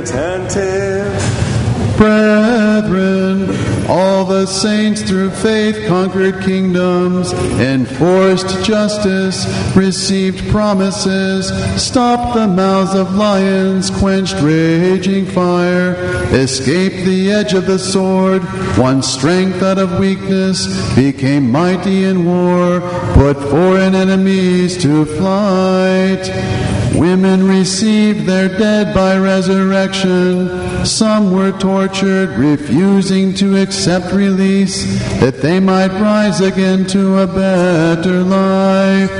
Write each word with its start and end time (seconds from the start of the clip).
attentive. 0.00 1.50
Brethren, 1.96 3.50
all 3.86 4.24
the 4.24 4.46
saints 4.46 5.02
through 5.02 5.30
faith 5.30 5.86
conquered 5.86 6.42
kingdoms, 6.42 7.34
enforced 7.60 8.64
justice, 8.64 9.44
received 9.76 10.48
promises, 10.50 11.48
stopped 11.82 12.34
the 12.34 12.48
mouths 12.48 12.94
of 12.94 13.14
lions, 13.14 13.90
quenched 13.90 14.36
raging 14.40 15.26
fire, 15.26 15.94
escaped 16.32 17.04
the 17.04 17.30
edge 17.30 17.52
of 17.52 17.66
the 17.66 17.78
sword, 17.78 18.42
won 18.78 19.02
strength 19.02 19.62
out 19.62 19.76
of 19.76 19.98
weakness, 19.98 20.66
became 20.94 21.52
mighty 21.52 22.04
in 22.04 22.24
war, 22.24 22.80
put 23.12 23.36
foreign 23.50 23.94
enemies 23.94 24.80
to 24.82 25.04
flight. 25.04 26.69
Women 26.94 27.46
received 27.46 28.26
their 28.26 28.48
dead 28.48 28.94
by 28.94 29.16
resurrection. 29.16 30.84
Some 30.84 31.32
were 31.32 31.52
tortured, 31.52 32.30
refusing 32.30 33.34
to 33.34 33.56
accept 33.62 34.12
release, 34.12 34.84
that 35.20 35.40
they 35.40 35.60
might 35.60 35.92
rise 35.92 36.40
again 36.40 36.86
to 36.86 37.18
a 37.18 37.26
better 37.26 38.22
life. 38.22 39.10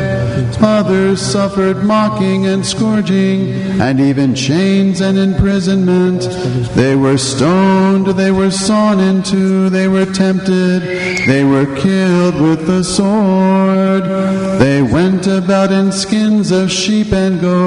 Others 0.63 1.21
suffered 1.21 1.85
mocking 1.85 2.47
and 2.47 2.65
scourging, 2.65 3.51
and 3.81 4.01
even 4.01 4.35
chains 4.35 5.01
and 5.01 5.17
imprisonment. 5.17 6.23
They 6.75 6.97
were 6.97 7.19
stoned, 7.19 8.07
they 8.09 8.31
were 8.31 8.51
sawn 8.51 9.01
in 9.01 9.23
two, 9.23 9.71
they 9.71 9.89
were 9.89 10.07
tempted, 10.07 10.83
they 11.27 11.45
were 11.45 11.67
killed 11.77 12.41
with 12.41 12.67
the 12.67 12.83
sword. 12.83 14.05
They 14.59 14.83
went 14.83 15.27
about 15.27 15.73
in 15.73 15.93
skins 15.93 16.51
of 16.51 16.71
sheep 16.71 17.13
and 17.13 17.41
goats, 17.41 17.60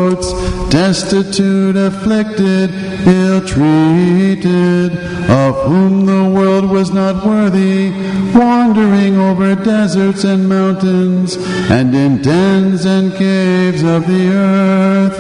destitute, 0.70 1.76
afflicted, 1.76 2.72
ill 3.08 3.46
treated, 3.46 4.92
of 5.30 5.56
whom 5.68 6.06
the 6.06 6.30
world 6.30 6.70
was 6.70 6.92
not 6.92 7.26
worthy, 7.26 7.92
wandering 8.34 9.18
over 9.18 9.56
deserts 9.56 10.24
and 10.24 10.50
mountains, 10.50 11.38
and 11.70 11.94
in 11.94 12.22
dens 12.22 12.86
and 12.86 13.14
caves 13.14 13.84
of 13.84 14.08
the 14.08 14.30
earth. 14.30 15.20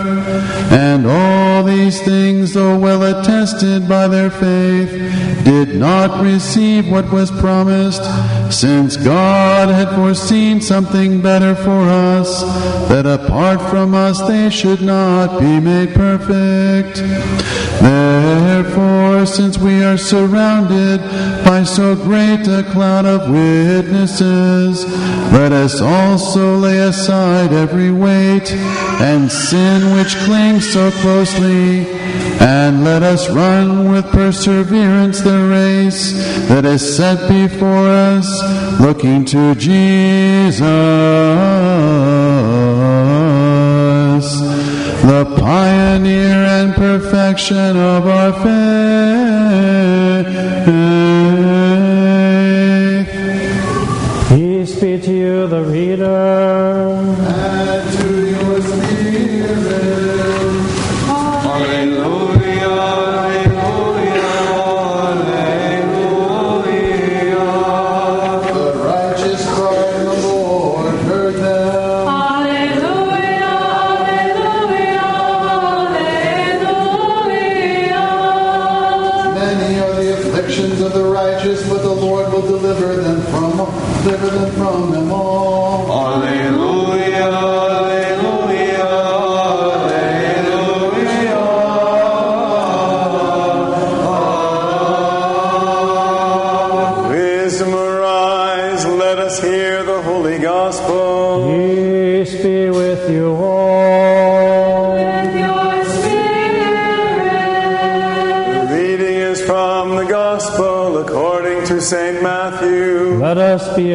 And 0.71 1.05
all 1.05 1.63
these 1.63 2.02
things, 2.02 2.53
though 2.53 2.77
well 2.77 3.03
attested 3.03 3.87
by 3.87 4.08
their 4.08 4.31
faith, 4.31 4.89
did 5.43 5.75
not 5.75 6.23
receive 6.23 6.89
what 6.89 7.11
was 7.11 7.30
promised, 7.30 8.03
since 8.52 8.97
God 8.97 9.69
had 9.69 9.93
foreseen 9.95 10.61
something 10.61 11.21
better 11.21 11.53
for 11.53 11.81
us, 11.81 12.41
that 12.89 13.05
apart 13.05 13.61
from 13.69 13.93
us 13.93 14.21
they 14.27 14.49
should 14.49 14.62
not 14.81 15.39
be 15.39 15.59
made 15.59 15.94
perfect. 15.94 16.95
Therefore, 17.81 19.25
since 19.25 19.58
we 19.58 19.83
are 19.83 19.97
surrounded 19.97 21.02
by 21.44 21.64
so 21.64 21.95
great 21.95 22.47
a 22.47 22.64
cloud 22.72 23.05
of 23.05 23.30
witnesses, 23.30 24.86
let 25.33 25.52
us 25.52 25.81
also 25.81 26.55
lay 26.55 26.80
aside 26.80 27.52
every 27.52 27.92
weight 27.92 28.53
and 29.02 29.30
sin 29.30 29.97
which 29.97 30.16
clings 30.20 30.72
so 30.72 30.92
closely, 31.02 31.86
and 32.39 32.86
let 32.86 33.03
us 33.03 33.30
run 33.30 33.92
with 33.92 34.05
perseverance 34.11 35.20
the 35.20 35.39
race 35.50 36.14
that 36.48 36.64
is 36.64 36.95
set 36.95 37.27
before 37.27 37.89
us, 37.89 38.27
looking 38.80 39.25
to 39.25 39.55
Jesus, 39.55 40.64
the 45.03 45.25
pioneer 45.37 46.45
and 46.59 46.73
perfection 46.73 47.75
of 47.75 48.07
our 48.07 48.31
faith. 48.43 48.63
Peace 54.30 54.80
be 54.80 54.97
to 54.99 55.13
you, 55.13 55.47
the 55.47 55.61
reader. 55.63 56.83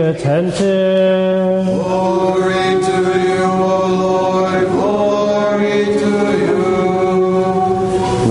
Attentive. 0.09 1.65
Glory 1.67 2.69
to 2.89 2.99
you, 3.27 3.45
O 3.45 3.87
Lord, 4.05 4.65
glory 4.69 5.85
to 6.03 6.11
you. 6.45 6.59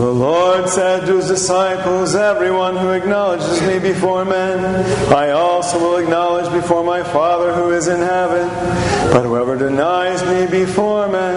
The 0.01 0.11
Lord 0.27 0.69
said 0.69 1.05
to 1.05 1.13
his 1.17 1.27
disciples, 1.27 2.15
Everyone 2.15 2.75
who 2.75 2.89
acknowledges 2.91 3.61
me 3.61 3.79
before 3.79 4.25
men, 4.25 4.36
before 6.61 6.83
my 6.83 7.03
Father 7.03 7.53
who 7.53 7.71
is 7.71 7.87
in 7.87 7.99
heaven. 7.99 8.47
But 9.13 9.23
whoever 9.23 9.55
denies 9.55 10.23
me 10.25 10.47
before 10.47 11.07
men, 11.07 11.35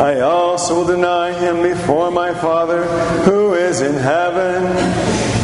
I 0.00 0.20
also 0.20 0.76
will 0.76 0.86
deny 0.86 1.32
him 1.32 1.62
before 1.62 2.10
my 2.10 2.34
Father 2.34 2.84
who 3.24 3.54
is 3.54 3.80
in 3.80 3.94
heaven. 3.94 4.60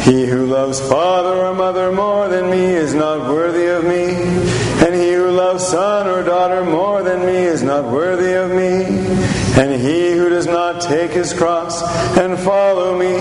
He 0.03 0.25
who 0.25 0.45
loves 0.45 0.79
father 0.87 1.45
or 1.45 1.53
mother 1.53 1.91
more 1.91 2.29
than 2.29 2.49
me 2.49 2.63
is 2.63 2.93
not 2.93 3.27
worthy 3.27 3.65
of 3.65 3.83
me, 3.83 4.05
and 4.85 4.95
he 4.95 5.11
who 5.11 5.31
loves 5.31 5.67
son 5.67 6.07
or 6.07 6.23
daughter 6.23 6.63
more 6.63 7.03
than 7.03 7.25
me 7.25 7.35
is 7.35 7.63
not 7.63 7.85
worthy 7.85 8.33
of 8.33 8.51
me. 8.51 8.85
And 9.59 9.81
he 9.81 10.11
who 10.11 10.29
does 10.29 10.45
not 10.45 10.81
take 10.81 11.11
his 11.11 11.33
cross 11.33 11.81
and 12.17 12.37
follow 12.39 12.97
me 12.97 13.15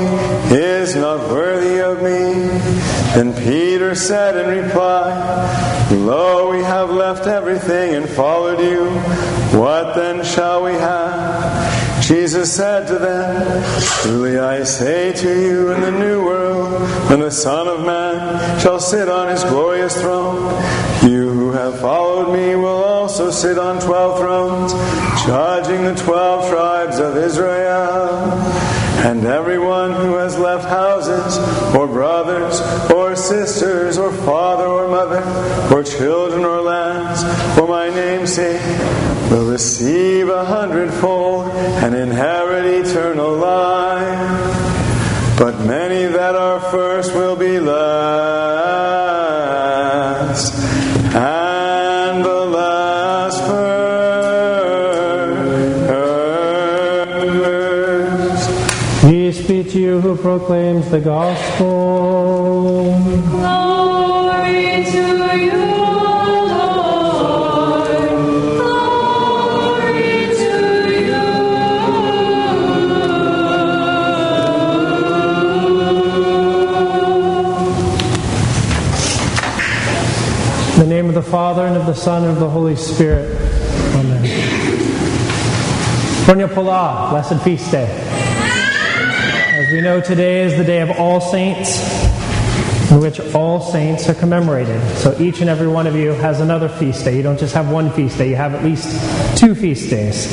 is 0.55 0.95
not 0.95 1.29
worthy 1.31 1.79
of 1.81 2.03
me. 2.03 2.86
Then 3.17 3.33
Peter 3.33 3.95
said 3.95 4.37
in 4.37 4.67
reply, 4.67 5.89
Lo, 5.91 6.51
we 6.51 6.59
have 6.59 6.91
left 6.91 7.27
everything 7.27 7.95
and 7.95 8.07
followed 8.07 8.61
you. 8.61 8.91
What 9.59 9.95
then 9.95 10.23
shall 10.23 10.63
we 10.63 10.73
have? 10.73 12.03
Jesus 12.03 12.55
said 12.55 12.87
to 12.89 12.99
them, 12.99 13.65
Truly 14.03 14.39
I 14.39 14.65
say 14.65 15.15
to 15.15 15.43
you, 15.43 15.73
in 15.73 15.81
the 15.81 15.93
new 15.93 16.27
world, 16.27 16.83
when 17.09 17.21
the 17.21 17.31
Son 17.31 17.67
of 17.67 17.87
Man 17.87 18.61
shall 18.61 18.79
sit 18.79 19.09
on 19.09 19.31
his 19.31 19.43
glorious 19.45 19.99
throne, 19.99 20.53
you 21.03 21.31
who 21.31 21.53
have 21.53 21.81
followed 21.81 22.35
me 22.35 22.55
will 22.55 22.85
also 22.85 23.31
sit 23.31 23.59
on 23.59 23.81
twelve 23.81 24.19
thrones, 24.19 24.75
judging 25.25 25.85
the 25.85 25.95
twelve 25.95 26.51
tribes 26.51 26.99
of 26.99 27.17
Israel. 27.17 28.66
And 29.05 29.25
everyone 29.25 29.93
who 29.93 30.15
has 30.15 30.39
left 30.39 30.65
houses, 30.65 31.39
or 31.75 31.87
brothers, 31.87 32.61
or 32.91 33.15
sisters, 33.15 33.99
or 33.99 34.11
father, 34.11 34.67
or 34.67 34.89
mother, 34.89 35.23
or 35.75 35.83
children, 35.85 36.45
or 36.45 36.61
lands, 36.61 37.23
for 37.57 37.69
my 37.69 37.89
name's 37.91 38.33
sake, 38.35 38.61
will 39.31 39.51
receive 39.51 40.29
a 40.29 40.45
hundredfold 40.45 41.49
and 41.85 41.95
inherit 41.95 42.87
eternal 42.87 43.37
life. 43.37 44.77
But 45.39 45.61
many 45.61 46.07
that 46.07 46.35
are 46.35 46.59
first 46.59 47.15
will 47.15 47.37
be 47.37 47.46
the 61.01 61.05
gospel. 61.05 62.85
Glory 63.31 64.85
to 64.85 65.05
you. 65.37 65.65
Lord. 66.57 67.99
Glory 68.57 70.09
to 70.41 70.53
you. 71.01 71.21
The 80.79 80.87
name 80.87 81.09
of 81.09 81.15
the 81.15 81.23
Father 81.23 81.67
and 81.67 81.77
of 81.77 81.85
the 81.85 81.95
Son 81.95 82.23
and 82.23 82.33
of 82.33 82.41
the 82.41 82.49
Holy 82.49 82.77
Spirit. 82.77 83.39
Amen. 83.97 84.25
Chronia 86.25 86.49
Polla, 86.49 87.11
blessed 87.11 87.43
feast 87.45 87.71
day. 87.71 88.06
As 89.67 89.73
we 89.73 89.81
know, 89.81 90.01
today 90.01 90.43
is 90.43 90.57
the 90.57 90.63
day 90.63 90.81
of 90.81 90.93
All 90.93 91.21
Saints, 91.21 91.81
in 92.93 93.01
which 93.01 93.19
all 93.35 93.61
saints 93.61 94.09
are 94.09 94.15
commemorated. 94.15 94.81
So 94.99 95.21
each 95.21 95.41
and 95.41 95.51
every 95.51 95.67
one 95.67 95.89
of 95.89 95.97
you 95.97 96.11
has 96.11 96.41
another 96.41 96.69
feast 96.69 97.05
day. 97.05 97.17
You 97.17 97.25
don't 97.25 97.37
just 97.37 97.53
have 97.55 97.69
one 97.69 97.91
feast 97.91 98.17
day, 98.17 98.29
you 98.29 98.37
have 98.37 98.55
at 98.55 98.63
least 98.63 98.87
two 99.37 99.57
feast 99.57 99.91
days. 99.91 100.31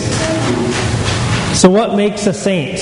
So, 1.59 1.67
what 1.67 1.95
makes 1.95 2.27
a 2.27 2.33
saint? 2.33 2.77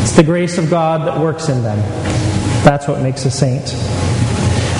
It's 0.00 0.12
the 0.12 0.24
grace 0.24 0.56
of 0.56 0.70
God 0.70 1.06
that 1.06 1.20
works 1.20 1.50
in 1.50 1.62
them. 1.62 1.78
That's 2.64 2.88
what 2.88 3.02
makes 3.02 3.26
a 3.26 3.30
saint. 3.30 3.74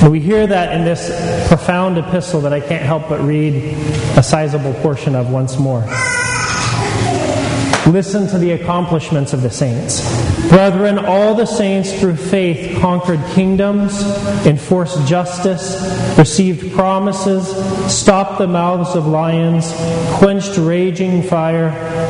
And 0.02 0.10
we 0.10 0.20
hear 0.20 0.46
that 0.46 0.72
in 0.72 0.86
this 0.86 1.10
profound 1.48 1.98
epistle 1.98 2.40
that 2.40 2.54
I 2.54 2.60
can't 2.60 2.84
help 2.84 3.10
but 3.10 3.20
read 3.20 3.54
a 4.16 4.22
sizable 4.22 4.72
portion 4.80 5.14
of 5.14 5.30
once 5.30 5.58
more. 5.58 5.84
Listen 7.86 8.26
to 8.26 8.38
the 8.38 8.50
accomplishments 8.50 9.32
of 9.32 9.42
the 9.42 9.50
saints. 9.50 10.00
Brethren, 10.48 10.98
all 10.98 11.36
the 11.36 11.46
saints 11.46 11.92
through 12.00 12.16
faith 12.16 12.80
conquered 12.80 13.20
kingdoms, 13.34 14.02
enforced 14.44 15.06
justice, 15.06 16.18
received 16.18 16.74
promises, 16.74 17.46
stopped 17.92 18.38
the 18.38 18.48
mouths 18.48 18.96
of 18.96 19.06
lions, 19.06 19.72
quenched 20.18 20.58
raging 20.58 21.22
fire, 21.22 21.68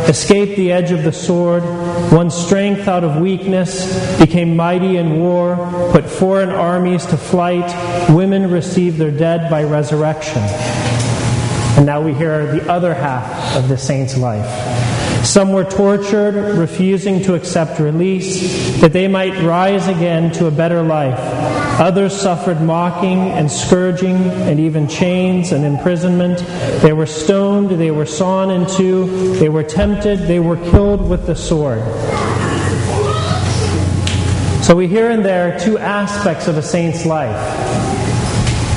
escaped 0.09 0.57
the 0.57 0.73
edge 0.73 0.93
of 0.93 1.03
the 1.03 1.13
sword, 1.13 1.63
won 2.11 2.31
strength 2.31 2.89
out 2.89 3.05
of 3.05 3.17
weakness, 3.17 4.19
became 4.19 4.57
mighty 4.57 4.97
in 4.97 5.19
war, 5.19 5.57
put 5.93 6.07
foreign 6.09 6.51
armies 6.51 7.05
to 7.05 7.19
flight, 7.19 8.11
women 8.11 8.51
received 8.51 8.97
their 8.97 9.11
dead 9.11 9.51
by 9.51 9.63
resurrection. 9.63 10.43
And 11.77 11.85
now 11.85 12.01
we 12.01 12.15
hear 12.15 12.51
the 12.51 12.73
other 12.73 12.95
half 12.95 13.55
of 13.55 13.69
the 13.69 13.77
saint's 13.77 14.17
life. 14.17 14.86
Some 15.27 15.53
were 15.53 15.65
tortured, 15.65 16.57
refusing 16.57 17.21
to 17.25 17.35
accept 17.35 17.81
release, 17.81 18.81
that 18.81 18.93
they 18.93 19.09
might 19.09 19.37
rise 19.43 19.89
again 19.89 20.31
to 20.35 20.47
a 20.47 20.53
better 20.53 20.83
life. 20.83 21.19
Others 21.81 22.19
suffered 22.19 22.61
mocking 22.63 23.19
and 23.19 23.51
scourging 23.51 24.17
and 24.17 24.61
even 24.61 24.87
chains 24.87 25.51
and 25.51 25.65
imprisonment. 25.65 26.39
They 26.81 26.93
were 26.93 27.07
stoned, 27.07 27.71
they 27.71 27.91
were 27.91 28.07
sawn 28.07 28.53
in 28.53 28.67
two, 28.67 29.35
they 29.35 29.49
were 29.49 29.65
tempted, 29.65 30.21
they 30.21 30.39
were 30.39 30.57
killed 30.71 31.07
with 31.07 31.27
the 31.27 31.35
sword. 31.35 31.83
So 34.65 34.77
we 34.77 34.87
hear 34.87 35.11
in 35.11 35.25
there 35.25 35.59
two 35.59 35.77
aspects 35.77 36.47
of 36.47 36.57
a 36.57 36.63
saint's 36.63 37.05
life 37.05 37.86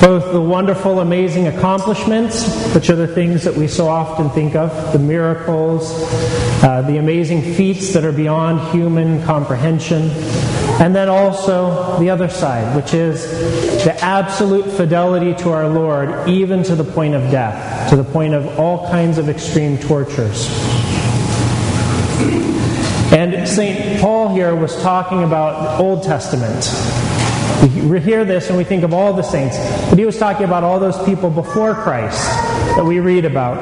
both 0.00 0.32
the 0.32 0.40
wonderful, 0.40 1.00
amazing 1.00 1.46
accomplishments, 1.46 2.74
which 2.74 2.88
are 2.88 2.96
the 2.96 3.06
things 3.06 3.44
that 3.44 3.54
we 3.54 3.68
so 3.68 3.86
often 3.86 4.30
think 4.30 4.54
of, 4.54 4.70
the 4.94 4.98
miracles, 4.98 5.92
uh, 6.62 6.82
the 6.86 6.96
amazing 6.96 7.42
feats 7.54 7.92
that 7.92 8.04
are 8.04 8.12
beyond 8.12 8.60
human 8.72 9.22
comprehension, 9.24 10.10
and 10.80 10.96
then 10.96 11.10
also 11.10 11.98
the 11.98 12.08
other 12.08 12.30
side, 12.30 12.74
which 12.74 12.94
is 12.94 13.30
the 13.84 13.94
absolute 14.02 14.64
fidelity 14.64 15.34
to 15.34 15.50
our 15.50 15.68
Lord, 15.68 16.26
even 16.28 16.62
to 16.62 16.74
the 16.74 16.84
point 16.84 17.14
of 17.14 17.30
death, 17.30 17.90
to 17.90 17.96
the 17.96 18.04
point 18.04 18.32
of 18.32 18.58
all 18.58 18.88
kinds 18.88 19.18
of 19.18 19.28
extreme 19.28 19.76
tortures. 19.76 20.48
And 23.12 23.46
St. 23.46 24.00
Paul 24.00 24.34
here 24.34 24.54
was 24.54 24.80
talking 24.82 25.24
about 25.24 25.76
the 25.76 25.84
Old 25.84 26.04
Testament. 26.04 26.64
We 27.60 28.00
hear 28.00 28.24
this 28.24 28.48
and 28.48 28.56
we 28.56 28.64
think 28.64 28.84
of 28.84 28.94
all 28.94 29.12
the 29.12 29.22
saints, 29.22 29.58
but 29.90 29.98
he 29.98 30.06
was 30.06 30.18
talking 30.18 30.44
about 30.44 30.64
all 30.64 30.80
those 30.80 31.02
people 31.04 31.28
before 31.28 31.74
Christ 31.74 32.24
that 32.76 32.84
we 32.84 33.00
read 33.00 33.26
about. 33.26 33.58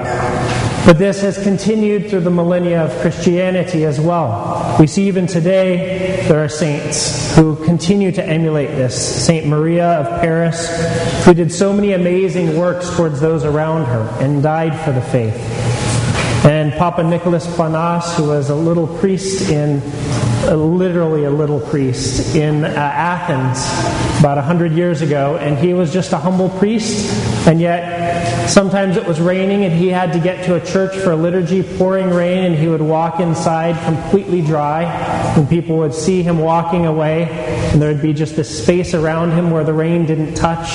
But 0.86 0.98
this 0.98 1.20
has 1.20 1.42
continued 1.42 2.08
through 2.08 2.20
the 2.20 2.30
millennia 2.30 2.84
of 2.84 2.96
Christianity 3.00 3.84
as 3.84 4.00
well. 4.00 4.76
We 4.78 4.86
see 4.86 5.08
even 5.08 5.26
today 5.26 6.24
there 6.28 6.42
are 6.42 6.48
saints 6.48 7.34
who 7.34 7.56
continue 7.64 8.12
to 8.12 8.24
emulate 8.24 8.70
this. 8.70 9.26
Saint 9.26 9.46
Maria 9.46 10.00
of 10.00 10.20
Paris, 10.20 11.24
who 11.24 11.34
did 11.34 11.52
so 11.52 11.72
many 11.72 11.92
amazing 11.92 12.56
works 12.56 12.88
towards 12.96 13.20
those 13.20 13.44
around 13.44 13.84
her 13.86 14.08
and 14.24 14.42
died 14.42 14.78
for 14.84 14.92
the 14.92 15.02
faith. 15.02 15.36
And 16.46 16.72
Papa 16.74 17.02
Nicholas 17.02 17.46
Planas, 17.46 18.14
who 18.14 18.28
was 18.28 18.48
a 18.48 18.54
little 18.54 18.86
priest 18.86 19.50
in, 19.50 19.82
literally 20.56 21.24
a 21.24 21.30
little 21.30 21.60
priest 21.60 22.34
in 22.34 22.64
uh, 22.64 22.68
Athens 22.68 23.58
about 24.18 24.36
100 24.36 24.72
years 24.72 25.02
ago, 25.02 25.36
and 25.36 25.58
he 25.58 25.74
was 25.74 25.92
just 25.92 26.12
a 26.12 26.18
humble 26.18 26.48
priest, 26.48 27.14
and 27.46 27.60
yet 27.60 28.48
sometimes 28.48 28.96
it 28.96 29.06
was 29.06 29.20
raining 29.20 29.64
and 29.64 29.74
he 29.74 29.88
had 29.88 30.12
to 30.12 30.18
get 30.18 30.44
to 30.46 30.56
a 30.56 30.60
church 30.64 30.96
for 30.96 31.12
a 31.12 31.16
liturgy, 31.16 31.62
pouring 31.62 32.10
rain, 32.10 32.44
and 32.44 32.56
he 32.56 32.66
would 32.66 32.80
walk 32.80 33.20
inside 33.20 33.80
completely 33.84 34.42
dry, 34.42 34.84
and 35.36 35.48
people 35.48 35.76
would 35.76 35.94
see 35.94 36.22
him 36.22 36.38
walking 36.38 36.86
away, 36.86 37.24
and 37.72 37.80
there 37.80 37.92
would 37.92 38.02
be 38.02 38.12
just 38.12 38.36
this 38.36 38.62
space 38.62 38.94
around 38.94 39.32
him 39.32 39.50
where 39.50 39.64
the 39.64 39.72
rain 39.72 40.06
didn't 40.06 40.34
touch, 40.34 40.68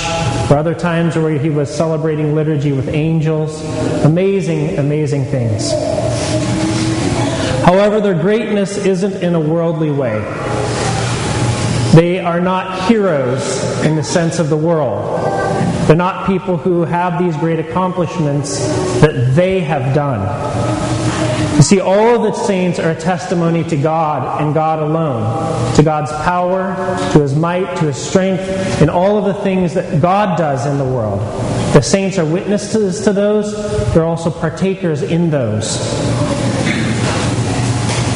or 0.51 0.57
other 0.57 0.75
times 0.75 1.15
where 1.15 1.37
he 1.37 1.49
was 1.49 1.73
celebrating 1.73 2.35
liturgy 2.35 2.71
with 2.71 2.89
angels. 2.89 3.61
Amazing, 4.03 4.77
amazing 4.77 5.25
things. 5.25 5.73
However, 7.65 8.01
their 8.01 8.19
greatness 8.19 8.77
isn't 8.77 9.23
in 9.23 9.35
a 9.35 9.39
worldly 9.39 9.91
way. 9.91 10.19
They 11.93 12.19
are 12.19 12.41
not 12.41 12.89
heroes 12.89 13.61
in 13.85 13.95
the 13.95 14.03
sense 14.03 14.39
of 14.39 14.49
the 14.49 14.57
world. 14.57 15.21
They're 15.87 15.95
not 15.95 16.25
people 16.25 16.57
who 16.57 16.85
have 16.85 17.19
these 17.19 17.37
great 17.37 17.59
accomplishments 17.59 18.59
that 18.99 19.35
they 19.35 19.59
have 19.59 19.93
done. 19.93 20.21
You 21.55 21.61
see, 21.61 21.79
all 21.79 22.15
of 22.15 22.23
the 22.23 22.33
saints 22.45 22.79
are 22.79 22.91
a 22.91 22.95
testimony 22.95 23.63
to 23.65 23.77
God 23.77 24.41
and 24.41 24.53
God 24.53 24.79
alone, 24.79 25.75
to 25.75 25.83
God's 25.83 26.11
power, 26.23 26.75
to 27.13 27.21
His 27.21 27.35
might, 27.35 27.77
to 27.77 27.85
His 27.85 27.97
strength, 27.97 28.41
and 28.81 28.89
all 28.89 29.17
of 29.17 29.25
the 29.25 29.41
things 29.43 29.73
that 29.75 30.01
God 30.01 30.37
does 30.37 30.65
in 30.65 30.77
the 30.77 30.85
world. 30.85 31.19
The 31.73 31.81
saints 31.81 32.17
are 32.17 32.25
witnesses 32.25 33.03
to 33.03 33.13
those, 33.13 33.53
they're 33.93 34.03
also 34.03 34.31
partakers 34.31 35.03
in 35.03 35.29
those. 35.29 35.77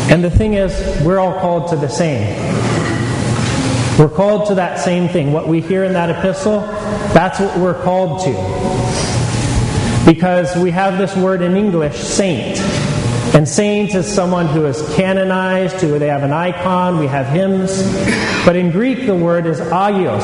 And 0.10 0.24
the 0.24 0.32
thing 0.32 0.54
is, 0.54 0.72
we're 1.04 1.20
all 1.20 1.40
called 1.40 1.70
to 1.72 1.76
the 1.76 1.90
same. 1.90 2.36
We're 4.00 4.10
called 4.10 4.48
to 4.48 4.56
that 4.56 4.80
same 4.80 5.10
thing. 5.10 5.34
What 5.34 5.48
we 5.48 5.60
hear 5.60 5.84
in 5.84 5.94
that 5.94 6.10
epistle, 6.10 6.62
that's 7.14 7.40
what 7.40 7.58
we're 7.58 7.82
called 7.84 8.24
to. 8.24 8.32
Because 10.06 10.56
we 10.56 10.72
have 10.72 10.98
this 10.98 11.16
word 11.16 11.42
in 11.42 11.58
English, 11.58 11.98
saint. 11.98 12.58
And 13.36 13.46
saint 13.48 13.96
is 13.96 14.08
someone 14.08 14.48
who 14.48 14.66
is 14.66 14.82
canonized, 14.96 15.82
who 15.82 16.00
they 16.00 16.08
have 16.08 16.24
an 16.24 16.32
icon, 16.32 17.00
we 17.00 17.08
have 17.08 17.28
hymns. 17.28 17.84
But 18.46 18.56
in 18.56 18.72
Greek, 18.72 19.08
the 19.08 19.16
word 19.16 19.46
is 19.46 19.60
agios. 19.60 20.24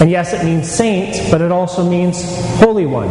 And 0.00 0.10
yes, 0.10 0.34
it 0.34 0.44
means 0.44 0.70
saint, 0.70 1.30
but 1.30 1.40
it 1.40 1.50
also 1.50 1.88
means 1.88 2.22
holy 2.58 2.84
one. 2.84 3.08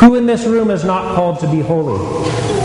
Who 0.00 0.16
in 0.16 0.26
this 0.26 0.44
room 0.44 0.70
is 0.70 0.84
not 0.84 1.14
called 1.14 1.40
to 1.40 1.50
be 1.50 1.60
holy? 1.60 2.61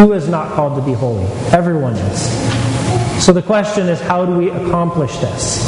Who 0.00 0.14
is 0.14 0.30
not 0.30 0.52
called 0.52 0.76
to 0.76 0.82
be 0.82 0.94
holy? 0.94 1.26
Everyone 1.52 1.92
is. 1.92 3.22
So 3.22 3.34
the 3.34 3.42
question 3.42 3.86
is 3.86 4.00
how 4.00 4.24
do 4.24 4.32
we 4.32 4.48
accomplish 4.48 5.14
this? 5.18 5.62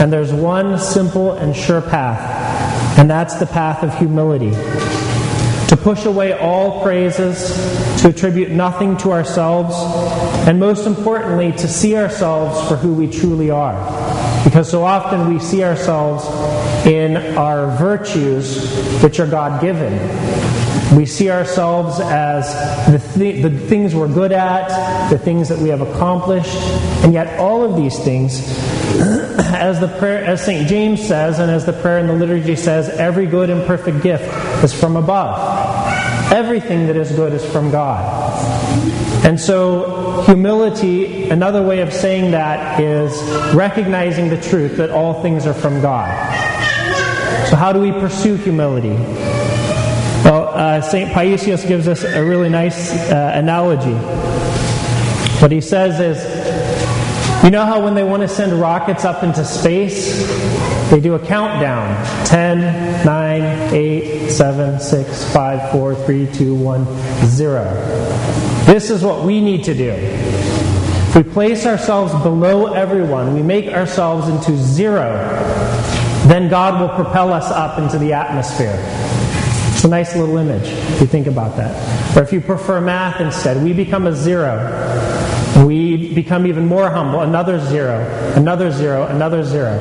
And 0.00 0.12
there's 0.12 0.32
one 0.32 0.80
simple 0.80 1.34
and 1.34 1.54
sure 1.54 1.80
path, 1.80 2.98
and 2.98 3.08
that's 3.08 3.36
the 3.36 3.46
path 3.46 3.84
of 3.84 3.96
humility. 3.96 4.50
To 5.68 5.78
push 5.80 6.06
away 6.06 6.32
all 6.32 6.82
praises, 6.82 7.54
to 8.02 8.08
attribute 8.08 8.50
nothing 8.50 8.96
to 8.96 9.12
ourselves, 9.12 9.76
and 10.48 10.58
most 10.58 10.88
importantly, 10.88 11.52
to 11.52 11.68
see 11.68 11.94
ourselves 11.94 12.68
for 12.68 12.74
who 12.74 12.92
we 12.94 13.08
truly 13.08 13.50
are. 13.50 13.78
Because 14.42 14.68
so 14.68 14.82
often 14.82 15.32
we 15.32 15.38
see 15.38 15.62
ourselves 15.62 16.26
in 16.84 17.16
our 17.36 17.76
virtues, 17.76 18.74
which 19.04 19.20
are 19.20 19.26
God 19.28 19.60
given. 19.60 19.92
We 20.96 21.06
see 21.06 21.30
ourselves 21.30 22.00
as 22.00 22.52
the, 22.90 22.98
th- 23.18 23.42
the 23.42 23.50
things 23.68 23.94
we're 23.94 24.12
good 24.12 24.32
at, 24.32 25.08
the 25.08 25.18
things 25.18 25.48
that 25.48 25.58
we 25.58 25.68
have 25.68 25.82
accomplished, 25.82 26.56
and 27.04 27.12
yet 27.12 27.38
all 27.38 27.62
of 27.62 27.76
these 27.76 27.96
things, 28.00 28.40
as 29.38 29.78
the 29.78 29.86
prayer, 29.98 30.24
as 30.24 30.44
St. 30.44 30.66
James 30.66 31.06
says, 31.06 31.38
and 31.38 31.48
as 31.48 31.64
the 31.64 31.72
prayer 31.72 31.98
in 32.00 32.08
the 32.08 32.12
liturgy 32.12 32.56
says, 32.56 32.88
every 32.88 33.26
good 33.26 33.50
and 33.50 33.64
perfect 33.68 34.02
gift 34.02 34.24
is 34.64 34.72
from 34.72 34.96
above. 34.96 36.32
Everything 36.32 36.88
that 36.88 36.96
is 36.96 37.12
good 37.12 37.32
is 37.34 37.44
from 37.52 37.70
God. 37.70 38.04
And 39.24 39.38
so, 39.38 40.22
humility, 40.22 41.28
another 41.28 41.62
way 41.62 41.82
of 41.82 41.92
saying 41.92 42.32
that 42.32 42.80
is 42.80 43.12
recognizing 43.54 44.28
the 44.28 44.40
truth 44.40 44.76
that 44.78 44.90
all 44.90 45.22
things 45.22 45.46
are 45.46 45.54
from 45.54 45.80
God. 45.80 46.08
So, 47.48 47.54
how 47.54 47.72
do 47.72 47.80
we 47.80 47.92
pursue 47.92 48.36
humility? 48.36 48.96
Uh, 50.60 50.78
St. 50.82 51.10
Paisios 51.10 51.66
gives 51.66 51.88
us 51.88 52.04
a 52.04 52.22
really 52.22 52.50
nice 52.50 52.92
uh, 53.10 53.32
analogy. 53.34 53.94
What 55.40 55.50
he 55.50 55.62
says 55.62 55.98
is, 55.98 57.42
you 57.42 57.50
know 57.50 57.64
how 57.64 57.82
when 57.82 57.94
they 57.94 58.04
want 58.04 58.20
to 58.20 58.28
send 58.28 58.52
rockets 58.60 59.06
up 59.06 59.22
into 59.22 59.42
space, 59.42 60.20
They 60.90 61.00
do 61.00 61.14
a 61.14 61.24
countdown 61.24 62.04
10, 62.26 63.06
9, 63.06 63.42
8, 63.72 64.28
7, 64.28 64.80
6, 64.80 65.32
5, 65.32 65.72
4, 65.72 65.94
3, 65.94 66.28
2, 66.34 66.54
1, 66.54 66.84
0. 67.26 67.64
This 68.66 68.90
is 68.90 69.02
what 69.02 69.24
we 69.24 69.40
need 69.40 69.62
to 69.64 69.74
do. 69.74 69.92
If 69.92 71.14
we 71.14 71.22
place 71.22 71.64
ourselves 71.64 72.12
below 72.24 72.74
everyone, 72.74 73.34
we 73.34 73.42
make 73.42 73.68
ourselves 73.68 74.28
into 74.28 74.56
zero, 74.56 75.12
then 76.26 76.50
God 76.50 76.80
will 76.80 76.94
propel 77.02 77.32
us 77.32 77.50
up 77.50 77.78
into 77.78 77.96
the 77.96 78.12
atmosphere. 78.12 78.76
It's 79.72 79.84
a 79.84 79.88
nice 79.88 80.14
little 80.14 80.36
image 80.36 80.66
if 80.66 81.00
you 81.00 81.06
think 81.06 81.26
about 81.26 81.56
that. 81.56 82.16
Or 82.16 82.22
if 82.22 82.32
you 82.32 82.40
prefer 82.40 82.80
math 82.80 83.20
instead, 83.20 83.62
we 83.62 83.72
become 83.72 84.06
a 84.06 84.12
zero. 84.14 84.56
We 85.64 86.14
become 86.14 86.46
even 86.46 86.66
more 86.66 86.90
humble. 86.90 87.20
Another 87.20 87.58
zero, 87.58 88.00
another 88.34 88.70
zero, 88.70 89.06
another 89.06 89.42
zero. 89.42 89.78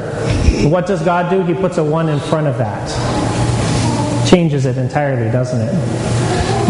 What 0.70 0.86
does 0.88 1.02
God 1.02 1.30
do? 1.30 1.44
He 1.44 1.54
puts 1.54 1.78
a 1.78 1.84
one 1.84 2.10
in 2.10 2.20
front 2.20 2.48
of 2.48 2.58
that. 2.58 2.88
Changes 4.30 4.66
it 4.66 4.78
entirely, 4.78 5.32
doesn't 5.32 5.62
it? 5.62 6.19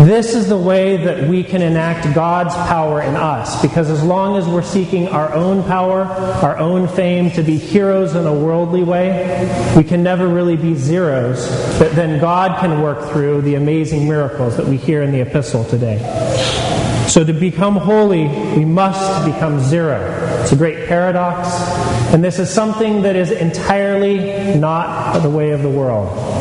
This 0.06 0.34
is 0.34 0.48
the 0.48 0.58
way 0.58 0.96
that 0.96 1.27
we 1.27 1.44
can 1.44 1.62
enact 1.62 2.15
God's 2.15 2.56
power 2.56 3.01
in 3.01 3.18
us. 3.18 3.62
Because 3.62 3.89
as 3.89 4.01
long 4.01 4.38
as 4.38 4.48
we're 4.48 4.62
seeking 4.62 5.10
our 5.10 5.34
own 5.34 5.62
power, 5.65 6.03
our 6.03 6.58
own 6.58 6.88
fame, 6.88 7.32
to 7.32 7.44
be 7.44 7.58
heroes 7.58 8.15
in 8.15 8.25
a 8.25 8.34
worldly 8.34 8.82
way, 8.82 9.74
we 9.75 9.84
can 9.84 10.01
never 10.01 10.29
really 10.29 10.56
be 10.56 10.74
zeros. 10.74 11.50
But 11.77 11.96
then 11.96 12.18
God 12.22 12.62
can 12.62 12.82
work 12.82 13.12
through 13.12 13.41
the 13.41 13.56
amazing 13.56 14.08
miracles 14.08 14.56
that 14.56 14.65
we 14.65 14.77
hear 14.77 15.01
in 15.03 15.12
the 15.12 15.20
epistle 15.20 15.65
today. 15.65 15.98
So 17.10 17.25
to 17.25 17.34
become 17.34 17.75
holy, 17.75 18.29
we 18.56 18.63
must 18.63 19.25
become 19.25 19.60
zero. 19.60 20.00
It's 20.44 20.53
a 20.53 20.56
great 20.56 20.88
paradox. 20.88 21.50
And 22.13 22.24
this 22.24 22.39
is 22.39 22.50
something 22.50 23.01
that 23.01 23.18
is 23.18 23.32
entirely 23.32 24.56
not 24.56 25.20
the 25.20 25.29
way 25.29 25.51
of 25.51 25.62
the 25.62 25.70
world. 25.70 26.38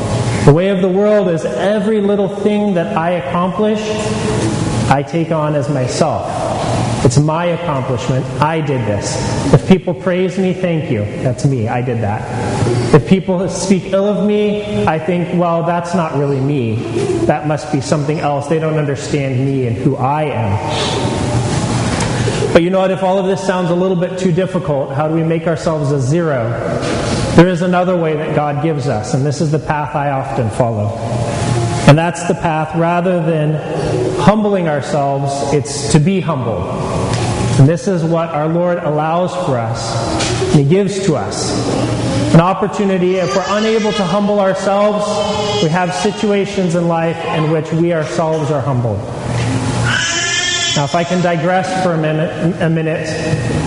The 0.49 0.55
way 0.55 0.71
of 0.71 0.81
the 0.81 0.89
world 0.89 1.29
is 1.29 1.45
every 1.45 2.01
little 2.01 2.27
thing 2.27 2.73
that 2.73 2.97
I 2.97 3.11
accomplish, 3.11 3.81
I 4.89 5.05
take 5.07 5.31
on 5.31 5.55
as 5.55 5.69
myself. 5.69 6.25
It's 7.05 7.19
my 7.19 7.45
accomplishment. 7.45 8.25
I 8.41 8.63
did 8.63 8.81
this. 8.87 9.15
If 9.53 9.69
people 9.69 9.93
praise 9.93 10.39
me, 10.39 10.55
thank 10.55 10.91
you. 10.91 11.01
That's 11.23 11.45
me. 11.45 11.69
I 11.69 11.83
did 11.83 12.01
that. 12.01 12.25
If 12.95 13.07
people 13.07 13.47
speak 13.51 13.93
ill 13.93 14.07
of 14.07 14.27
me, 14.27 14.87
I 14.87 14.99
think, 14.99 15.39
well, 15.39 15.65
that's 15.65 15.95
not 15.95 16.17
really 16.17 16.41
me. 16.41 16.77
That 17.27 17.47
must 17.47 17.71
be 17.71 17.83
something 17.83 18.19
else. 18.19 18.47
They 18.47 18.59
don't 18.59 18.79
understand 18.79 19.45
me 19.45 19.67
and 19.67 19.77
who 19.77 19.97
I 19.97 20.23
am. 20.33 20.57
But 22.55 22.63
you 22.63 22.71
know 22.71 22.79
what? 22.79 22.91
If 22.91 23.03
all 23.03 23.19
of 23.19 23.27
this 23.27 23.47
sounds 23.47 23.69
a 23.69 23.77
little 23.77 23.99
bit 23.99 24.19
too 24.19 24.33
difficult, 24.33 24.95
how 24.95 25.09
do 25.09 25.15
we 25.15 25.25
make 25.25 25.47
ourselves 25.47 25.93
a 25.93 26.01
zero? 26.01 26.98
There 27.39 27.47
is 27.47 27.63
another 27.63 27.97
way 27.97 28.17
that 28.17 28.35
God 28.35 28.65
gives 28.65 28.89
us, 28.89 29.15
and 29.15 29.25
this 29.25 29.41
is 29.41 29.53
the 29.53 29.61
path 29.61 29.95
I 29.95 30.11
often 30.11 30.51
follow. 30.51 30.89
And 31.87 31.97
that's 31.97 32.27
the 32.27 32.35
path, 32.35 32.75
rather 32.75 33.25
than 33.25 33.55
humbling 34.19 34.67
ourselves, 34.67 35.55
it's 35.55 35.93
to 35.93 36.01
be 36.01 36.21
humble. 36.21 36.69
And 37.61 37.69
this 37.69 37.87
is 37.87 38.03
what 38.03 38.31
our 38.31 38.49
Lord 38.49 38.79
allows 38.79 39.33
for 39.47 39.57
us, 39.57 40.53
He 40.53 40.65
gives 40.65 41.07
to 41.07 41.15
us. 41.15 41.55
An 42.35 42.41
opportunity, 42.41 43.19
if 43.19 43.37
we're 43.37 43.57
unable 43.57 43.93
to 43.93 44.03
humble 44.03 44.41
ourselves, 44.41 45.07
we 45.63 45.69
have 45.69 45.95
situations 45.95 46.75
in 46.75 46.89
life 46.89 47.25
in 47.25 47.53
which 47.53 47.73
we 47.73 47.93
ourselves 47.93 48.51
are 48.51 48.61
humbled. 48.61 48.99
Now, 50.75 50.83
if 50.83 50.97
I 50.97 51.05
can 51.05 51.23
digress 51.23 51.85
for 51.85 51.93
a 51.93 51.99
minute, 51.99 52.61
a 52.61 52.69
minute, 52.69 53.07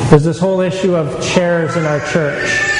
there's 0.09 0.25
this 0.25 0.39
whole 0.39 0.59
issue 0.59 0.93
of 0.93 1.23
chairs 1.23 1.77
in 1.77 1.85
our 1.85 2.05
church 2.09 2.70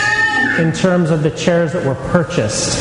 in 0.60 0.72
terms 0.72 1.10
of 1.10 1.24
the 1.24 1.32
chairs 1.32 1.74
that 1.74 1.86
were 1.86 1.96
purchased. 2.12 2.78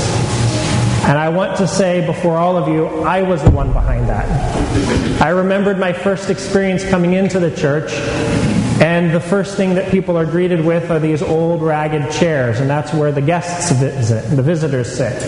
And 1.05 1.17
I 1.17 1.29
want 1.31 1.57
to 1.57 1.67
say 1.67 2.05
before 2.05 2.37
all 2.37 2.57
of 2.57 2.69
you, 2.69 2.87
I 3.03 3.23
was 3.23 3.43
the 3.43 3.51
one 3.51 3.73
behind 3.73 4.09
that. 4.09 5.21
I 5.21 5.31
remembered 5.31 5.79
my 5.79 5.93
first 5.93 6.31
experience 6.31 6.85
coming 6.89 7.15
into 7.15 7.41
the 7.41 7.51
church, 7.51 7.93
and 8.81 9.11
the 9.15 9.21
first 9.21 9.57
thing 9.57 9.75
that 9.75 9.91
people 9.91 10.17
are 10.17 10.27
greeted 10.27 10.65
with 10.65 10.91
are 10.91 10.99
these 10.99 11.23
old 11.23 11.63
ragged 11.63 12.13
chairs, 12.13 12.61
and 12.61 12.69
that's 12.69 12.93
where 12.93 13.13
the 13.13 13.23
guests 13.23 13.73
visit, 13.73 14.37
the 14.37 14.43
visitors 14.43 14.95
sit. 14.95 15.23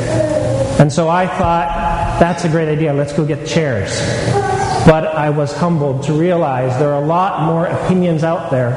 And 0.79 0.93
so 0.93 1.09
I 1.09 1.27
thought, 1.27 2.19
that's 2.21 2.45
a 2.45 2.49
great 2.49 2.69
idea, 2.69 2.93
let's 2.93 3.13
go 3.13 3.25
get 3.25 3.47
chairs. 3.47 3.99
But 4.87 5.07
I 5.07 5.31
was 5.31 5.57
humbled 5.57 6.05
to 6.05 6.13
realize 6.13 6.79
there 6.79 6.93
are 6.93 7.03
a 7.03 7.07
lot 7.07 7.43
more 7.43 7.67
opinions 7.67 8.25
out 8.25 8.51
there, 8.51 8.77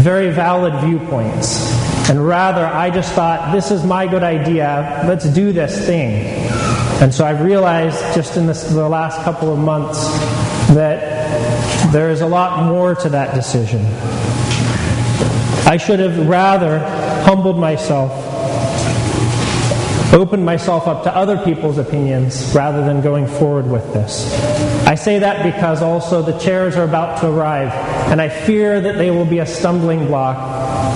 very 0.00 0.30
valid 0.30 0.74
viewpoints. 0.84 1.91
And 2.10 2.26
rather, 2.26 2.66
I 2.66 2.90
just 2.90 3.12
thought, 3.12 3.52
this 3.52 3.70
is 3.70 3.84
my 3.84 4.06
good 4.06 4.22
idea, 4.22 5.04
let's 5.06 5.28
do 5.28 5.52
this 5.52 5.86
thing. 5.86 6.26
And 7.00 7.12
so 7.12 7.24
I've 7.24 7.40
realized 7.40 7.98
just 8.14 8.36
in 8.36 8.46
this, 8.46 8.64
the 8.64 8.88
last 8.88 9.20
couple 9.22 9.52
of 9.52 9.58
months 9.58 10.04
that 10.74 11.92
there 11.92 12.10
is 12.10 12.20
a 12.20 12.26
lot 12.26 12.64
more 12.64 12.94
to 12.94 13.08
that 13.08 13.34
decision. 13.34 13.84
I 15.66 15.76
should 15.78 16.00
have 16.00 16.28
rather 16.28 16.80
humbled 17.24 17.58
myself, 17.58 18.12
opened 20.12 20.44
myself 20.44 20.86
up 20.86 21.04
to 21.04 21.16
other 21.16 21.38
people's 21.44 21.78
opinions 21.78 22.52
rather 22.54 22.84
than 22.84 23.00
going 23.00 23.26
forward 23.26 23.66
with 23.66 23.92
this. 23.92 24.32
I 24.86 24.94
say 24.96 25.18
that 25.20 25.42
because 25.42 25.82
also 25.82 26.20
the 26.20 26.38
chairs 26.38 26.76
are 26.76 26.84
about 26.84 27.20
to 27.20 27.28
arrive, 27.28 27.72
and 28.10 28.20
I 28.20 28.28
fear 28.28 28.80
that 28.80 28.98
they 28.98 29.10
will 29.10 29.24
be 29.24 29.38
a 29.38 29.46
stumbling 29.46 30.06
block 30.06 30.36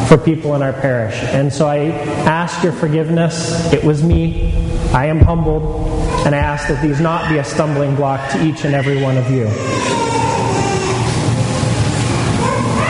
for 0.08 0.16
people 0.16 0.54
in 0.54 0.62
our 0.62 0.72
parish. 0.72 1.14
And 1.22 1.52
so 1.52 1.66
I 1.66 1.88
ask 2.26 2.62
your 2.62 2.72
forgiveness. 2.72 3.72
It 3.72 3.82
was 3.82 4.02
me. 4.02 4.54
I 4.92 5.06
am 5.06 5.18
humbled, 5.18 5.90
and 6.24 6.34
I 6.34 6.38
ask 6.38 6.68
that 6.68 6.80
these 6.80 7.00
not 7.00 7.28
be 7.28 7.38
a 7.38 7.44
stumbling 7.44 7.96
block 7.96 8.30
to 8.32 8.44
each 8.44 8.64
and 8.64 8.74
every 8.74 9.02
one 9.02 9.16
of 9.18 9.30
you. 9.30 9.44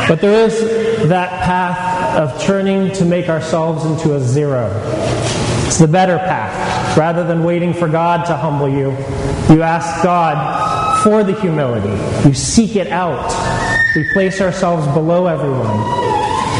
But 0.09 0.21
there 0.21 0.47
is 0.47 1.09
that 1.09 1.31
path 1.43 2.17
of 2.17 2.41
turning 2.43 2.93
to 2.93 3.05
make 3.05 3.29
ourselves 3.29 3.85
into 3.85 4.15
a 4.15 4.21
zero. 4.21 4.71
It's 5.67 5.79
the 5.79 5.89
better 5.89 6.19
path. 6.19 6.97
Rather 6.97 7.25
than 7.25 7.43
waiting 7.43 7.75
for 7.75 7.89
God 7.89 8.25
to 8.27 8.37
humble 8.37 8.69
you, 8.69 8.93
you 9.53 9.63
ask 9.63 10.05
God 10.05 11.03
for 11.03 11.25
the 11.25 11.35
humility. 11.41 11.89
You 12.29 12.35
seek 12.35 12.77
it 12.77 12.87
out. 12.89 13.33
We 13.97 14.09
place 14.13 14.41
ourselves 14.41 14.87
below 14.89 15.27
everyone. 15.27 16.06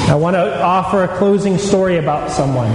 I 0.09 0.15
want 0.15 0.35
to 0.35 0.63
offer 0.63 1.03
a 1.03 1.09
closing 1.19 1.59
story 1.59 1.97
about 1.97 2.31
someone. 2.31 2.71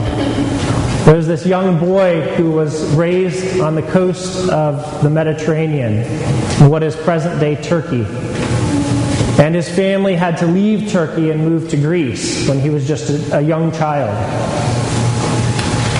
There's 1.05 1.27
this 1.27 1.45
young 1.45 1.79
boy 1.79 2.21
who 2.35 2.51
was 2.51 2.83
raised 2.93 3.61
on 3.61 3.75
the 3.75 3.81
coast 3.83 4.49
of 4.49 5.01
the 5.01 5.09
Mediterranean, 5.09 5.93
in 5.93 6.69
what 6.69 6.83
is 6.83 6.93
present 6.93 7.39
day 7.39 7.55
Turkey. 7.55 8.05
And 9.41 9.55
his 9.55 9.69
family 9.69 10.13
had 10.13 10.39
to 10.39 10.45
leave 10.45 10.91
Turkey 10.91 11.31
and 11.31 11.45
move 11.45 11.69
to 11.69 11.77
Greece 11.77 12.49
when 12.49 12.59
he 12.59 12.69
was 12.69 12.85
just 12.85 13.09
a, 13.09 13.37
a 13.37 13.41
young 13.41 13.71
child. 13.71 14.11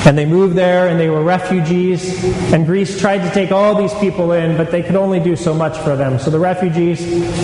And 0.04 0.18
they 0.18 0.26
moved 0.26 0.56
there 0.56 0.88
and 0.88 1.00
they 1.00 1.10
were 1.10 1.24
refugees. 1.24 2.24
And 2.52 2.66
Greece 2.66 3.00
tried 3.00 3.20
to 3.20 3.30
take 3.32 3.52
all 3.52 3.76
these 3.76 3.94
people 3.96 4.32
in, 4.32 4.58
but 4.58 4.72
they 4.72 4.82
could 4.82 4.96
only 4.96 5.20
do 5.20 5.36
so 5.36 5.54
much 5.54 5.78
for 5.80 5.96
them. 5.96 6.18
So 6.18 6.32
the 6.32 6.40
refugees 6.40 7.00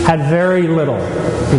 had 0.05 0.27
very 0.29 0.63
little. 0.67 0.97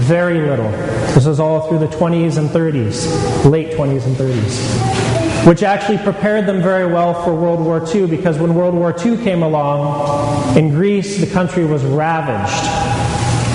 Very 0.00 0.40
little. 0.40 0.70
This 1.14 1.24
was 1.24 1.38
all 1.38 1.68
through 1.68 1.78
the 1.78 1.86
20s 1.86 2.36
and 2.36 2.50
30s, 2.50 3.48
late 3.48 3.76
20s 3.76 4.06
and 4.06 4.16
30s. 4.16 5.46
Which 5.46 5.62
actually 5.62 5.98
prepared 5.98 6.46
them 6.46 6.60
very 6.60 6.92
well 6.92 7.14
for 7.22 7.32
World 7.32 7.60
War 7.60 7.86
II 7.94 8.08
because 8.08 8.38
when 8.38 8.54
World 8.54 8.74
War 8.74 8.92
II 8.92 9.16
came 9.18 9.42
along, 9.42 10.58
in 10.58 10.70
Greece, 10.70 11.20
the 11.20 11.32
country 11.32 11.64
was 11.64 11.84
ravaged. 11.84 12.87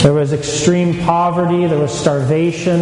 There 0.03 0.11
was 0.11 0.33
extreme 0.33 0.99
poverty, 1.05 1.65
there 1.65 1.79
was 1.79 1.97
starvation. 1.97 2.81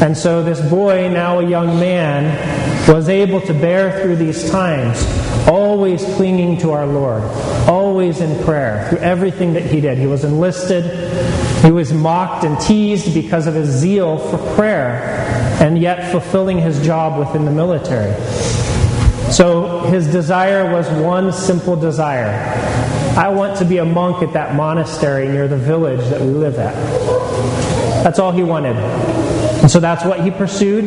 And 0.00 0.16
so 0.16 0.44
this 0.44 0.60
boy, 0.70 1.08
now 1.08 1.40
a 1.40 1.44
young 1.44 1.80
man, 1.80 2.88
was 2.88 3.08
able 3.08 3.40
to 3.40 3.52
bear 3.52 4.00
through 4.00 4.14
these 4.14 4.48
times, 4.48 5.04
always 5.48 6.04
clinging 6.14 6.58
to 6.58 6.70
our 6.70 6.86
Lord, 6.86 7.24
always 7.68 8.20
in 8.20 8.44
prayer, 8.44 8.86
through 8.88 8.98
everything 8.98 9.54
that 9.54 9.64
he 9.64 9.80
did. 9.80 9.98
He 9.98 10.06
was 10.06 10.22
enlisted, 10.22 10.84
he 11.64 11.72
was 11.72 11.92
mocked 11.92 12.44
and 12.44 12.56
teased 12.60 13.12
because 13.12 13.48
of 13.48 13.54
his 13.54 13.68
zeal 13.68 14.18
for 14.18 14.38
prayer, 14.54 15.00
and 15.60 15.76
yet 15.76 16.12
fulfilling 16.12 16.58
his 16.58 16.80
job 16.84 17.18
within 17.18 17.44
the 17.44 17.50
military. 17.50 18.14
So 19.32 19.80
his 19.80 20.06
desire 20.06 20.70
was 20.72 20.88
one 20.90 21.32
simple 21.32 21.74
desire 21.74 22.32
I 23.16 23.28
want 23.28 23.58
to 23.58 23.66
be 23.66 23.76
a 23.76 23.84
monk 23.84 24.22
at 24.22 24.32
that 24.32 24.54
monastery 24.54 25.28
near 25.28 25.46
the 25.46 25.58
village 25.58 26.00
that 26.08 26.18
we 26.18 26.28
live 26.28 26.58
at. 26.58 26.72
That's 28.02 28.18
all 28.18 28.32
he 28.32 28.42
wanted. 28.42 28.74
And 28.74 29.70
so 29.70 29.80
that's 29.80 30.02
what 30.02 30.24
he 30.24 30.30
pursued. 30.30 30.86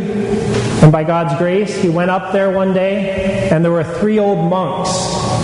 And 0.82 0.92
by 0.92 1.04
God's 1.04 1.38
grace, 1.38 1.80
he 1.80 1.88
went 1.88 2.10
up 2.10 2.34
there 2.34 2.50
one 2.50 2.74
day, 2.74 3.48
and 3.52 3.64
there 3.64 3.72
were 3.72 3.84
three 3.84 4.18
old 4.18 4.50
monks, 4.50 4.90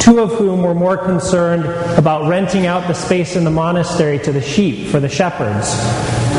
two 0.04 0.22
of 0.22 0.32
whom 0.32 0.64
were 0.64 0.74
more 0.74 0.98
concerned 0.98 1.66
about 2.00 2.28
renting 2.28 2.66
out 2.66 2.88
the 2.88 2.96
space 2.96 3.36
in 3.36 3.44
the 3.44 3.52
monastery 3.52 4.18
to 4.18 4.32
the 4.32 4.42
sheep 4.42 4.88
for 4.88 5.00
the 5.00 5.08
shepherds, 5.08 5.76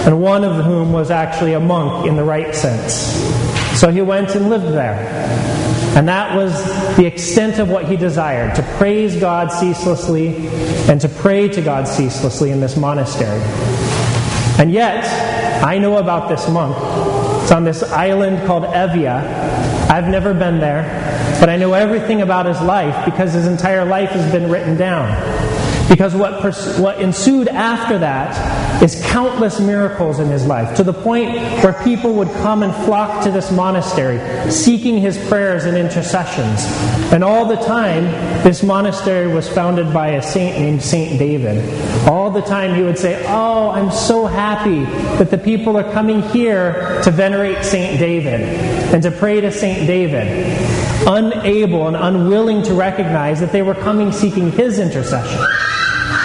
and 0.06 0.20
one 0.20 0.42
of 0.42 0.64
whom 0.64 0.92
was 0.92 1.12
actually 1.12 1.52
a 1.52 1.60
monk 1.60 2.08
in 2.08 2.16
the 2.16 2.24
right 2.24 2.52
sense. 2.52 2.92
So 3.78 3.92
he 3.92 4.02
went 4.02 4.34
and 4.34 4.50
lived 4.50 4.74
there. 4.74 5.31
And 5.94 6.08
that 6.08 6.34
was 6.34 6.52
the 6.96 7.04
extent 7.04 7.58
of 7.58 7.68
what 7.68 7.84
he 7.84 7.96
desired 7.96 8.54
to 8.54 8.62
praise 8.78 9.14
God 9.16 9.52
ceaselessly 9.52 10.48
and 10.88 11.00
to 11.00 11.08
pray 11.08 11.48
to 11.48 11.60
God 11.60 11.86
ceaselessly 11.86 12.50
in 12.50 12.60
this 12.60 12.76
monastery. 12.78 13.40
And 14.58 14.72
yet, 14.72 15.04
I 15.62 15.78
know 15.78 15.98
about 15.98 16.28
this 16.28 16.48
monk. 16.48 16.74
It's 17.42 17.52
on 17.52 17.64
this 17.64 17.82
island 17.82 18.46
called 18.46 18.64
Evia. 18.64 19.22
I've 19.90 20.08
never 20.08 20.32
been 20.32 20.60
there, 20.60 20.82
but 21.38 21.50
I 21.50 21.56
know 21.56 21.74
everything 21.74 22.22
about 22.22 22.46
his 22.46 22.60
life 22.62 23.04
because 23.04 23.34
his 23.34 23.46
entire 23.46 23.84
life 23.84 24.10
has 24.10 24.32
been 24.32 24.50
written 24.50 24.76
down. 24.76 25.10
Because 25.88 26.14
what, 26.14 26.40
pers- 26.40 26.78
what 26.78 27.00
ensued 27.00 27.48
after 27.48 27.98
that 27.98 28.82
is 28.82 29.00
countless 29.06 29.60
miracles 29.60 30.18
in 30.18 30.28
his 30.28 30.46
life, 30.46 30.76
to 30.76 30.82
the 30.82 30.92
point 30.92 31.30
where 31.62 31.74
people 31.84 32.14
would 32.14 32.28
come 32.28 32.62
and 32.62 32.74
flock 32.84 33.22
to 33.24 33.30
this 33.30 33.52
monastery, 33.52 34.50
seeking 34.50 34.98
his 34.98 35.18
prayers 35.28 35.64
and 35.64 35.76
intercessions. 35.76 36.64
And 37.12 37.22
all 37.22 37.44
the 37.44 37.56
time, 37.56 38.04
this 38.42 38.62
monastery 38.62 39.32
was 39.32 39.48
founded 39.48 39.92
by 39.92 40.08
a 40.12 40.22
saint 40.22 40.58
named 40.58 40.82
Saint 40.82 41.18
David. 41.18 41.62
All 42.08 42.30
the 42.30 42.40
time, 42.40 42.74
he 42.74 42.82
would 42.82 42.98
say, 42.98 43.24
Oh, 43.28 43.70
I'm 43.70 43.90
so 43.90 44.26
happy 44.26 44.84
that 45.18 45.30
the 45.30 45.38
people 45.38 45.76
are 45.76 45.92
coming 45.92 46.22
here 46.22 47.00
to 47.02 47.10
venerate 47.10 47.64
Saint 47.64 47.98
David 47.98 48.40
and 48.40 49.02
to 49.02 49.10
pray 49.10 49.40
to 49.40 49.52
Saint 49.52 49.86
David, 49.86 50.26
unable 51.06 51.88
and 51.88 51.96
unwilling 51.96 52.62
to 52.62 52.74
recognize 52.74 53.40
that 53.40 53.52
they 53.52 53.62
were 53.62 53.74
coming 53.74 54.12
seeking 54.12 54.50
his 54.52 54.78
intercession. 54.78 55.40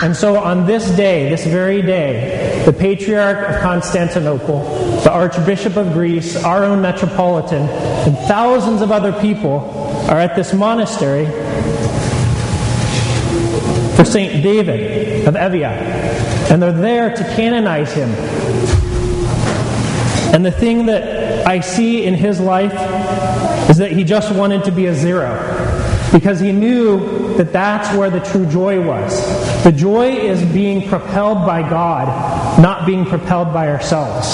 And 0.03 0.15
so 0.15 0.37
on 0.37 0.67
this 0.67 0.89
day, 0.95 1.29
this 1.29 1.45
very 1.45 1.81
day, 1.81 2.63
the 2.65 2.73
Patriarch 2.73 3.49
of 3.49 3.61
Constantinople, 3.61 4.59
the 5.01 5.11
Archbishop 5.11 5.75
of 5.75 5.93
Greece, 5.93 6.43
our 6.43 6.63
own 6.63 6.81
Metropolitan, 6.81 7.63
and 7.63 8.15
thousands 8.27 8.81
of 8.81 8.91
other 8.91 9.11
people 9.13 9.71
are 10.09 10.19
at 10.19 10.35
this 10.35 10.53
monastery 10.53 11.25
for 13.95 14.05
St. 14.05 14.43
David 14.43 15.27
of 15.27 15.33
Evia. 15.33 15.71
And 16.51 16.61
they're 16.61 16.71
there 16.71 17.15
to 17.15 17.23
canonize 17.35 17.91
him. 17.91 18.09
And 20.33 20.45
the 20.45 20.51
thing 20.51 20.85
that 20.85 21.47
I 21.47 21.61
see 21.61 22.05
in 22.05 22.13
his 22.13 22.39
life 22.39 22.73
is 23.69 23.77
that 23.77 23.91
he 23.91 24.03
just 24.03 24.33
wanted 24.33 24.63
to 24.63 24.71
be 24.71 24.85
a 24.85 24.93
zero 24.93 25.35
because 26.11 26.39
he 26.39 26.51
knew 26.51 27.35
that 27.35 27.51
that's 27.51 27.95
where 27.97 28.09
the 28.09 28.21
true 28.21 28.45
joy 28.45 28.83
was. 28.85 29.63
The 29.63 29.71
joy 29.71 30.09
is 30.09 30.43
being 30.53 30.87
propelled 30.87 31.45
by 31.45 31.67
God, 31.67 32.61
not 32.61 32.85
being 32.85 33.05
propelled 33.05 33.53
by 33.53 33.69
ourselves. 33.69 34.27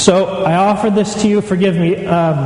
So 0.00 0.44
I 0.44 0.54
offer 0.56 0.90
this 0.90 1.20
to 1.22 1.28
you, 1.28 1.40
forgive 1.40 1.76
me. 1.76 2.06
Um, 2.06 2.36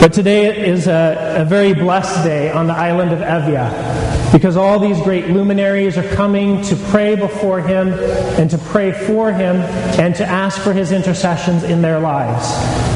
but 0.00 0.12
today 0.12 0.66
is 0.68 0.88
a, 0.88 1.36
a, 1.38 1.44
very 1.44 1.74
blessed 1.74 2.24
day 2.24 2.50
on 2.50 2.66
the 2.66 2.74
island 2.74 3.12
of 3.12 3.20
Evia 3.20 4.21
because 4.32 4.56
all 4.56 4.78
these 4.78 5.00
great 5.02 5.28
luminaries 5.28 5.98
are 5.98 6.08
coming 6.14 6.62
to 6.62 6.74
pray 6.74 7.14
before 7.14 7.60
him 7.60 7.92
and 7.92 8.50
to 8.50 8.58
pray 8.58 8.90
for 8.90 9.30
him 9.30 9.56
and 10.00 10.14
to 10.16 10.24
ask 10.24 10.60
for 10.62 10.72
his 10.72 10.90
intercessions 10.90 11.62
in 11.62 11.82
their 11.82 12.00
lives. 12.00 12.46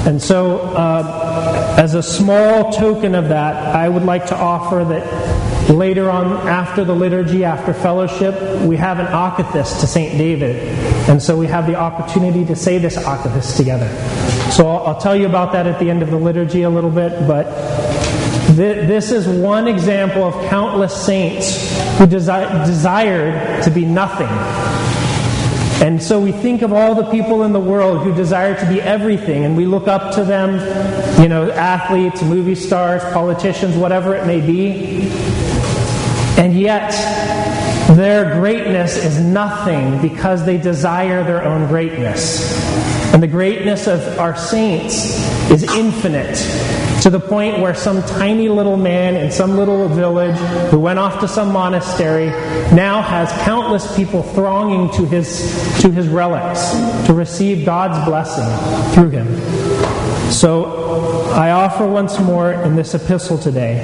And 0.07 0.21
so, 0.21 0.61
uh, 0.61 1.75
as 1.79 1.95
a 1.95 2.03
small 2.03 2.73
token 2.73 3.15
of 3.15 3.29
that, 3.29 3.75
I 3.77 3.89
would 3.89 4.05
like 4.05 4.27
to 4.27 4.37
offer 4.37 4.83
that 4.85 5.71
later 5.71 6.11
on, 6.11 6.49
after 6.49 6.85
the 6.85 6.95
liturgy, 6.95 7.45
after 7.45 7.75
fellowship, 7.75 8.35
we 8.63 8.77
have 8.77 8.99
an 8.99 9.07
akathist 9.07 9.81
to 9.81 9.87
St. 9.87 10.17
David. 10.17 10.57
And 11.09 11.23
so 11.23 11.37
we 11.37 11.47
have 11.49 11.67
the 11.67 11.75
opportunity 11.75 12.45
to 12.47 12.57
say 12.57 12.79
this 12.79 12.97
akathist 12.97 13.57
together. 13.57 13.89
So 14.53 14.69
I'll, 14.69 14.87
I'll, 14.87 15.01
tell 15.01 15.17
you 15.17 15.27
about 15.27 15.53
that 15.53 15.67
at 15.67 15.79
the 15.79 15.91
end 15.91 16.03
of 16.03 16.11
the 16.11 16.17
liturgy 16.17 16.63
a 16.63 16.71
little 16.71 16.91
bit, 16.91 17.27
but 17.27 17.47
this 18.55 19.11
is 19.11 19.27
one 19.27 19.67
example 19.67 20.25
of 20.25 20.49
countless 20.49 20.95
saints 20.95 21.57
who 21.99 22.07
desi- 22.07 22.67
desired 22.67 23.63
to 23.65 23.71
be 23.71 23.85
nothing. 23.85 24.29
And 25.85 26.03
so 26.03 26.21
we 26.21 26.33
think 26.33 26.63
of 26.63 26.73
all 26.73 26.95
the 26.95 27.11
people 27.11 27.43
in 27.43 27.53
the 27.53 27.61
world 27.61 28.03
who 28.03 28.15
desire 28.15 28.59
to 28.59 28.67
be 28.67 28.81
everything, 28.81 29.45
and 29.45 29.57
we 29.57 29.67
look 29.67 29.89
up 29.89 30.15
to 30.15 30.25
them, 30.25 30.55
you 31.21 31.29
know, 31.29 31.51
athletes, 31.51 32.23
movie 32.23 32.55
stars, 32.55 33.03
politicians, 33.13 33.77
whatever 33.77 34.15
it 34.15 34.27
may 34.27 34.41
be. 34.41 35.11
And 36.39 36.59
yet, 36.59 36.93
their 37.97 38.39
greatness 38.41 38.97
is 38.97 39.21
nothing 39.21 40.01
because 40.01 40.47
they 40.47 40.57
desire 40.57 41.23
their 41.25 41.45
own 41.45 41.67
greatness. 41.67 42.55
And 43.13 43.23
the 43.23 43.29
greatness 43.29 43.87
of 43.87 44.19
our 44.19 44.37
saints 44.37 45.21
is 45.51 45.63
infinite 45.63 46.37
to 47.07 47.11
the 47.11 47.21
point 47.21 47.61
where 47.61 47.73
some 47.73 48.03
tiny 48.03 48.49
little 48.49 48.77
man 48.77 49.15
in 49.15 49.31
some 49.31 49.57
little 49.57 49.87
village 49.89 50.37
who 50.73 50.81
went 50.81 50.99
off 50.99 51.21
to 51.21 51.29
some 51.29 51.53
monastery 51.53 52.27
now 52.75 53.01
has 53.01 53.31
countless 53.45 53.95
people 53.95 54.25
thronging 54.25 54.91
to 54.91 55.07
his, 55.07 55.81
to 55.81 55.89
his 55.93 56.09
relics 56.09 56.73
to 57.07 57.15
receive 57.15 57.65
God's 57.65 58.05
blessing 58.05 58.93
through 58.93 59.11
him. 59.11 60.33
So 60.33 61.31
I 61.31 61.53
offer 61.53 61.87
once 61.87 62.19
more 62.19 62.51
in 62.51 62.75
this 62.75 62.93
epistle 62.93 63.39
today 63.39 63.77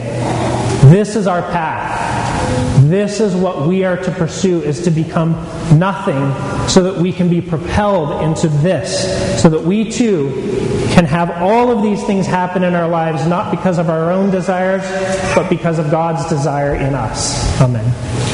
this 0.91 1.15
is 1.15 1.29
our 1.29 1.43
path. 1.53 2.22
This 2.89 3.21
is 3.21 3.35
what 3.35 3.67
we 3.67 3.85
are 3.85 3.97
to 3.97 4.11
pursue 4.11 4.63
is 4.63 4.83
to 4.83 4.91
become 4.91 5.33
nothing 5.79 6.69
so 6.69 6.83
that 6.83 6.97
we 6.97 7.13
can 7.13 7.29
be 7.29 7.41
propelled 7.41 8.23
into 8.23 8.49
this, 8.49 9.41
so 9.41 9.49
that 9.49 9.63
we 9.63 9.91
too 9.91 10.89
can 10.91 11.05
have 11.05 11.31
all 11.43 11.71
of 11.71 11.83
these 11.83 12.03
things 12.05 12.27
happen 12.27 12.63
in 12.65 12.75
our 12.75 12.89
lives 12.89 13.27
not 13.27 13.51
because 13.51 13.79
of 13.79 13.89
our 13.89 14.11
own 14.11 14.31
desires, 14.31 14.83
but 15.35 15.49
because 15.49 15.79
of 15.79 15.91
God's 15.91 16.29
desire 16.29 16.75
in 16.75 16.95
us. 16.95 17.61
Amen. 17.61 18.32